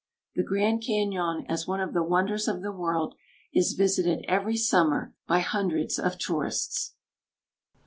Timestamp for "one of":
1.67-1.93